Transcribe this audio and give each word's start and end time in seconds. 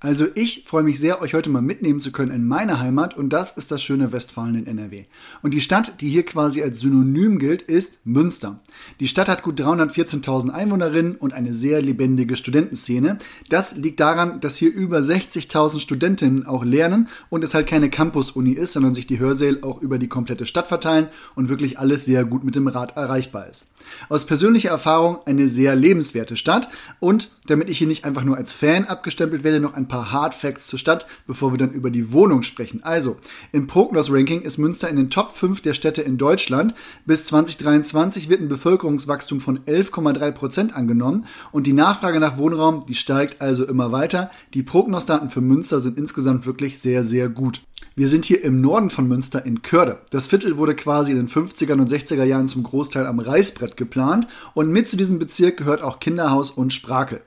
Also 0.00 0.26
ich 0.36 0.62
freue 0.64 0.84
mich 0.84 1.00
sehr, 1.00 1.20
euch 1.20 1.34
heute 1.34 1.50
mal 1.50 1.60
mitnehmen 1.60 1.98
zu 1.98 2.12
können 2.12 2.30
in 2.30 2.46
meine 2.46 2.78
Heimat 2.78 3.16
und 3.16 3.30
das 3.30 3.56
ist 3.56 3.72
das 3.72 3.82
schöne 3.82 4.12
Westfalen 4.12 4.54
in 4.54 4.68
NRW. 4.68 5.06
Und 5.42 5.54
die 5.54 5.60
Stadt, 5.60 6.00
die 6.00 6.08
hier 6.08 6.24
quasi 6.24 6.62
als 6.62 6.78
Synonym 6.78 7.40
gilt, 7.40 7.62
ist 7.62 8.06
Münster. 8.06 8.60
Die 9.00 9.08
Stadt 9.08 9.28
hat 9.28 9.42
gut 9.42 9.60
314.000 9.60 10.50
Einwohnerinnen 10.50 11.16
und 11.16 11.34
eine 11.34 11.52
sehr 11.52 11.82
lebendige 11.82 12.36
Studentenszene. 12.36 13.18
Das 13.48 13.76
liegt 13.76 13.98
daran, 13.98 14.40
dass 14.40 14.56
hier 14.56 14.72
über 14.72 15.00
60.000 15.00 15.80
Studentinnen 15.80 16.46
auch 16.46 16.64
lernen 16.64 17.08
und 17.28 17.42
es 17.42 17.54
halt 17.54 17.66
keine 17.66 17.90
Campus-Uni 17.90 18.52
ist, 18.52 18.74
sondern 18.74 18.94
sich 18.94 19.08
die 19.08 19.18
Hörsäle 19.18 19.64
auch 19.64 19.82
über 19.82 19.98
die 19.98 20.08
komplette 20.08 20.46
Stadt 20.46 20.68
verteilen 20.68 21.08
und 21.34 21.48
wirklich 21.48 21.80
alles 21.80 22.04
sehr 22.04 22.24
gut 22.24 22.44
mit 22.44 22.54
dem 22.54 22.68
Rad 22.68 22.96
erreichbar 22.96 23.48
ist. 23.48 23.66
Aus 24.08 24.26
persönlicher 24.26 24.70
Erfahrung 24.70 25.18
eine 25.26 25.48
sehr 25.48 25.74
lebenswerte 25.74 26.36
Stadt 26.36 26.68
und 27.00 27.32
damit 27.46 27.68
ich 27.68 27.78
hier 27.78 27.86
nicht 27.86 28.04
einfach 28.04 28.24
nur 28.24 28.36
als 28.36 28.52
Fan 28.52 28.84
abgestempelt 28.84 29.42
werde, 29.42 29.60
noch 29.60 29.74
ein 29.74 29.87
paar 29.88 30.12
Hard 30.12 30.34
Facts 30.34 30.66
zur 30.66 30.78
Stadt, 30.78 31.06
bevor 31.26 31.52
wir 31.52 31.58
dann 31.58 31.72
über 31.72 31.90
die 31.90 32.12
Wohnung 32.12 32.42
sprechen. 32.42 32.82
Also, 32.82 33.16
im 33.52 33.66
Prognos 33.66 34.12
Ranking 34.12 34.42
ist 34.42 34.58
Münster 34.58 34.88
in 34.88 34.96
den 34.96 35.10
Top 35.10 35.34
5 35.34 35.60
der 35.60 35.74
Städte 35.74 36.02
in 36.02 36.18
Deutschland. 36.18 36.74
Bis 37.06 37.26
2023 37.26 38.28
wird 38.28 38.40
ein 38.40 38.48
Bevölkerungswachstum 38.48 39.40
von 39.40 39.58
11,3 39.60 40.30
Prozent 40.32 40.76
angenommen 40.76 41.26
und 41.50 41.66
die 41.66 41.72
Nachfrage 41.72 42.20
nach 42.20 42.36
Wohnraum, 42.36 42.86
die 42.86 42.94
steigt 42.94 43.40
also 43.40 43.64
immer 43.64 43.92
weiter. 43.92 44.30
Die 44.54 44.62
Prognosdaten 44.62 45.28
für 45.28 45.40
Münster 45.40 45.80
sind 45.80 45.98
insgesamt 45.98 46.46
wirklich 46.46 46.78
sehr, 46.78 47.04
sehr 47.04 47.28
gut. 47.28 47.62
Wir 47.98 48.06
sind 48.06 48.24
hier 48.24 48.44
im 48.44 48.60
Norden 48.60 48.90
von 48.90 49.08
Münster 49.08 49.44
in 49.44 49.62
Körde. 49.62 49.98
Das 50.10 50.28
Viertel 50.28 50.56
wurde 50.56 50.76
quasi 50.76 51.10
in 51.10 51.16
den 51.16 51.26
50er 51.26 51.72
und 51.72 51.90
60er 51.90 52.22
Jahren 52.22 52.46
zum 52.46 52.62
Großteil 52.62 53.04
am 53.04 53.18
Reißbrett 53.18 53.76
geplant 53.76 54.28
und 54.54 54.70
mit 54.70 54.88
zu 54.88 54.96
diesem 54.96 55.18
Bezirk 55.18 55.56
gehört 55.56 55.82
auch 55.82 55.98
Kinderhaus 55.98 56.52
und 56.52 56.72
Sprakel. 56.72 57.22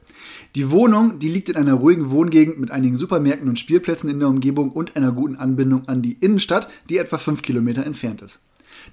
Die 0.55 0.71
Wohnung, 0.71 1.20
die 1.20 1.27
liegt 1.27 1.49
in 1.49 1.57
einer 1.57 1.73
ruhigen 1.73 2.09
Wohngegend 2.09 2.57
mit 2.57 2.71
einigen 2.71 2.95
Supermärkten 2.95 3.49
und 3.49 3.60
Spielplätzen 3.60 4.10
in 4.10 4.20
der 4.20 4.29
Umgebung 4.29 4.71
und 4.71 4.95
einer 4.95 5.12
guten 5.12 5.35
Anbindung 5.35 5.90
an 5.90 6.01
die 6.01 6.13
Innenstadt, 6.13 6.70
die 6.90 6.99
etwa 6.99 7.17
5 7.17 7.41
Kilometer 7.41 7.85
entfernt 7.85 8.21
ist. 8.21 8.40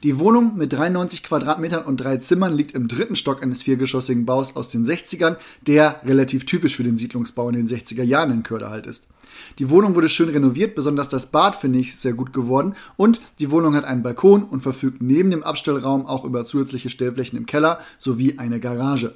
Die 0.03 0.19
Wohnung 0.19 0.57
mit 0.57 0.73
93 0.73 1.23
Quadratmetern 1.23 1.85
und 1.85 1.99
drei 1.99 2.17
Zimmern 2.19 2.55
liegt 2.55 2.73
im 2.73 2.89
dritten 2.89 3.17
Stock 3.17 3.43
eines 3.43 3.63
viergeschossigen 3.63 4.27
Baus 4.27 4.57
aus 4.57 4.69
den 4.69 4.85
60ern, 4.85 5.37
der 5.67 6.01
relativ 6.05 6.47
typisch 6.47 6.77
für 6.77 6.85
den 6.85 6.97
Siedlungsbau 6.97 7.49
in 7.49 7.57
den 7.57 7.69
60er 7.69 8.03
Jahren 8.03 8.31
in 8.31 8.43
Körde 8.43 8.71
halt 8.71 8.87
ist. 8.87 9.09
Die 9.59 9.71
Wohnung 9.71 9.95
wurde 9.95 10.09
schön 10.09 10.29
renoviert, 10.29 10.75
besonders 10.75 11.09
das 11.09 11.31
Bad 11.31 11.57
finde 11.57 11.79
ich 11.79 11.97
sehr 11.97 12.13
gut 12.13 12.33
geworden 12.33 12.75
und 12.97 13.21
die 13.39 13.51
Wohnung 13.51 13.75
hat 13.75 13.85
einen 13.85 14.03
Balkon 14.03 14.43
und 14.43 14.61
verfügt 14.61 15.03
neben 15.03 15.31
dem 15.31 15.43
Abstellraum 15.43 16.07
auch 16.07 16.25
über 16.25 16.45
zusätzliche 16.45 16.91
Stellflächen 16.91 17.39
im 17.39 17.47
Keller 17.47 17.81
sowie 17.99 18.39
eine 18.39 18.61
Garage. 18.61 19.15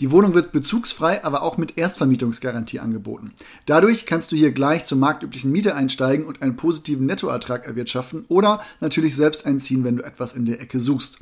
Die 0.00 0.10
Wohnung 0.10 0.34
wird 0.34 0.52
bezugsfrei, 0.52 1.24
aber 1.24 1.42
auch 1.42 1.58
mit 1.58 1.78
Erstvermietungsgarantie 1.78 2.80
angeboten. 2.80 3.32
Dadurch 3.66 4.06
kannst 4.06 4.32
du 4.32 4.36
hier 4.36 4.52
gleich 4.52 4.84
zur 4.84 4.98
marktüblichen 4.98 5.52
Miete 5.52 5.74
einsteigen 5.74 6.26
und 6.26 6.42
einen 6.42 6.56
positiven 6.56 7.06
Nettoertrag 7.06 7.66
erwirtschaften 7.66 8.24
oder 8.28 8.62
natürlich 8.80 9.16
selbst 9.16 9.46
einziehen, 9.46 9.84
wenn 9.84 9.96
du 9.96 10.04
etwas 10.04 10.34
in 10.34 10.46
der 10.46 10.60
Ecke 10.60 10.80
suchst. 10.80 11.18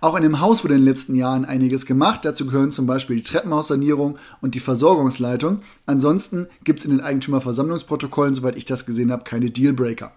Auch 0.00 0.16
in 0.16 0.22
dem 0.22 0.40
Haus 0.40 0.64
wurde 0.64 0.74
in 0.74 0.80
den 0.80 0.88
letzten 0.88 1.14
Jahren 1.14 1.44
einiges 1.44 1.86
gemacht. 1.86 2.20
Dazu 2.24 2.46
gehören 2.46 2.70
zum 2.70 2.86
Beispiel 2.86 3.16
die 3.16 3.22
Treppenhaussanierung 3.22 4.18
und 4.40 4.54
die 4.54 4.60
Versorgungsleitung. 4.60 5.60
Ansonsten 5.86 6.46
gibt 6.64 6.80
es 6.80 6.84
in 6.84 6.90
den 6.90 7.00
Eigentümerversammlungsprotokollen, 7.00 8.34
soweit 8.34 8.56
ich 8.56 8.64
das 8.64 8.86
gesehen 8.86 9.10
habe, 9.12 9.24
keine 9.24 9.50
Dealbreaker. 9.50 10.12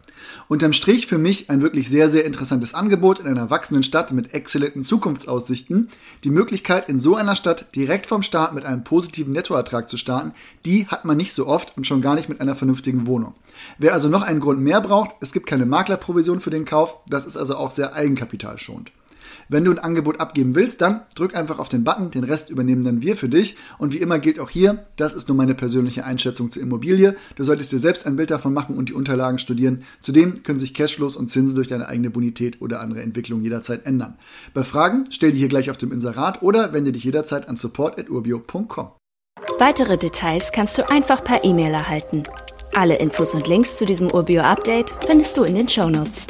Unterm 0.47 0.73
Strich 0.73 1.07
für 1.07 1.17
mich 1.17 1.49
ein 1.49 1.61
wirklich 1.61 1.89
sehr, 1.89 2.09
sehr 2.09 2.25
interessantes 2.25 2.73
Angebot 2.73 3.19
in 3.19 3.27
einer 3.27 3.49
wachsenden 3.49 3.83
Stadt 3.83 4.11
mit 4.11 4.33
exzellenten 4.33 4.83
Zukunftsaussichten. 4.83 5.89
Die 6.23 6.29
Möglichkeit, 6.29 6.89
in 6.89 6.99
so 6.99 7.15
einer 7.15 7.35
Stadt 7.35 7.75
direkt 7.75 8.07
vom 8.07 8.23
Start 8.23 8.53
mit 8.53 8.65
einem 8.65 8.83
positiven 8.83 9.33
Nettoertrag 9.33 9.89
zu 9.89 9.97
starten, 9.97 10.33
die 10.65 10.87
hat 10.87 11.05
man 11.05 11.17
nicht 11.17 11.33
so 11.33 11.47
oft 11.47 11.75
und 11.77 11.85
schon 11.85 12.01
gar 12.01 12.15
nicht 12.15 12.29
mit 12.29 12.41
einer 12.41 12.55
vernünftigen 12.55 13.07
Wohnung. 13.07 13.35
Wer 13.77 13.93
also 13.93 14.09
noch 14.09 14.21
einen 14.21 14.39
Grund 14.39 14.59
mehr 14.59 14.81
braucht, 14.81 15.15
es 15.21 15.31
gibt 15.31 15.47
keine 15.47 15.65
Maklerprovision 15.65 16.39
für 16.39 16.49
den 16.49 16.65
Kauf, 16.65 16.97
das 17.07 17.25
ist 17.25 17.37
also 17.37 17.55
auch 17.55 17.71
sehr 17.71 17.93
eigenkapitalschonend. 17.93 18.91
Wenn 19.49 19.63
du 19.63 19.71
ein 19.71 19.79
Angebot 19.79 20.19
abgeben 20.19 20.55
willst, 20.55 20.81
dann 20.81 21.01
drück 21.15 21.35
einfach 21.35 21.59
auf 21.59 21.69
den 21.69 21.83
Button, 21.83 22.11
den 22.11 22.23
Rest 22.23 22.49
übernehmen 22.49 22.83
dann 22.83 23.01
wir 23.01 23.15
für 23.15 23.29
dich. 23.29 23.55
Und 23.77 23.93
wie 23.93 23.97
immer 23.97 24.19
gilt 24.19 24.39
auch 24.39 24.49
hier, 24.49 24.83
das 24.95 25.13
ist 25.13 25.27
nur 25.27 25.37
meine 25.37 25.55
persönliche 25.55 26.05
Einschätzung 26.05 26.51
zur 26.51 26.61
Immobilie. 26.61 27.15
Du 27.35 27.43
solltest 27.43 27.71
dir 27.71 27.79
selbst 27.79 28.05
ein 28.05 28.15
Bild 28.15 28.31
davon 28.31 28.53
machen 28.53 28.77
und 28.77 28.89
die 28.89 28.93
Unterlagen 28.93 29.39
studieren. 29.39 29.83
Zudem 30.01 30.43
können 30.43 30.59
sich 30.59 30.73
Cashflows 30.73 31.15
und 31.15 31.27
Zinsen 31.27 31.55
durch 31.55 31.67
deine 31.67 31.87
eigene 31.87 32.09
Bonität 32.09 32.61
oder 32.61 32.79
andere 32.81 33.01
Entwicklung 33.01 33.41
jederzeit 33.41 33.85
ändern. 33.85 34.17
Bei 34.53 34.63
Fragen 34.63 35.05
stell 35.09 35.31
die 35.31 35.39
hier 35.39 35.47
gleich 35.47 35.69
auf 35.69 35.77
dem 35.77 35.91
Inserat 35.91 36.41
oder 36.41 36.73
wende 36.73 36.91
dich 36.91 37.03
jederzeit 37.03 37.47
an 37.49 37.57
support.urbio.com. 37.57 38.91
Weitere 39.59 39.97
Details 39.97 40.51
kannst 40.51 40.77
du 40.77 40.87
einfach 40.89 41.23
per 41.23 41.43
E-Mail 41.43 41.73
erhalten. 41.73 42.23
Alle 42.73 42.97
Infos 42.97 43.33
und 43.33 43.47
Links 43.47 43.75
zu 43.75 43.85
diesem 43.85 44.11
Urbio-Update 44.11 44.93
findest 45.05 45.35
du 45.35 45.43
in 45.43 45.55
den 45.55 45.67
Show 45.67 45.89
Notes. 45.89 46.27